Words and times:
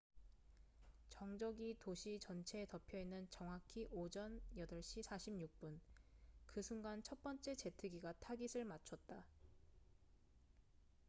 정적이 1.09 1.75
도시 1.77 2.17
전체에 2.19 2.65
덮여 2.65 2.97
있는 2.97 3.27
정확히 3.29 3.87
오전 3.91 4.41
8시 4.57 5.03
46분 5.03 5.77
그 6.47 6.63
순간 6.63 7.03
첫 7.03 7.21
번째 7.21 7.53
제트기가 7.53 8.11
타깃을 8.13 8.65
맞췄다 8.65 9.27